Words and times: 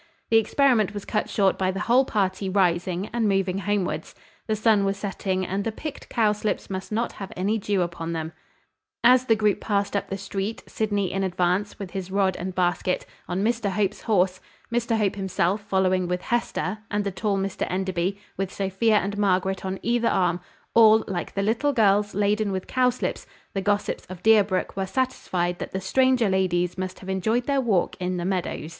The 0.31 0.39
experiment 0.39 0.95
was 0.95 1.05
cut 1.05 1.29
short 1.29 1.59
by 1.59 1.69
the 1.69 1.81
whole 1.81 2.05
party 2.05 2.49
rising, 2.49 3.07
and 3.13 3.29
moving 3.29 3.59
homewards. 3.59 4.15
The 4.47 4.55
sun 4.55 4.83
was 4.83 4.97
setting, 4.97 5.45
and 5.45 5.63
the 5.63 5.71
picked 5.71 6.09
cowslips 6.09 6.71
must 6.71 6.91
not 6.91 7.11
have 7.11 7.31
any 7.37 7.59
dew 7.59 7.83
upon 7.83 8.13
them. 8.13 8.33
As 9.03 9.25
the 9.25 9.35
group 9.35 9.59
passed 9.61 9.95
up 9.95 10.09
the 10.09 10.17
street, 10.17 10.63
Sydney 10.65 11.11
in 11.11 11.23
advance, 11.23 11.77
with 11.77 11.91
his 11.91 12.09
rod 12.09 12.35
and 12.37 12.55
basket, 12.55 13.05
on 13.29 13.43
Mr 13.43 13.69
Hope's 13.69 14.01
horse, 14.01 14.41
Mr 14.73 14.97
Hope 14.97 15.15
himself 15.17 15.61
following 15.61 16.07
with 16.07 16.23
Hester, 16.23 16.79
and 16.89 17.03
the 17.03 17.11
tall 17.11 17.37
Mr 17.37 17.69
Enderby, 17.69 18.17
with 18.37 18.51
Sophia 18.51 18.97
and 18.97 19.19
Margaret 19.19 19.63
on 19.63 19.77
either 19.83 20.09
arm, 20.09 20.39
all, 20.73 21.03
like 21.07 21.35
the 21.35 21.43
little 21.43 21.73
girls, 21.73 22.15
laden 22.15 22.51
with 22.51 22.65
cowslips, 22.65 23.27
the 23.53 23.61
gossips 23.61 24.07
of 24.07 24.23
Deerbrook 24.23 24.75
were 24.75 24.87
satisfied 24.87 25.59
that 25.59 25.73
the 25.73 25.79
stranger 25.79 26.27
ladies 26.27 26.75
must 26.75 27.01
have 27.01 27.07
enjoyed 27.09 27.43
their 27.45 27.61
walk 27.61 27.95
in 27.99 28.17
the 28.17 28.25
meadows. 28.25 28.69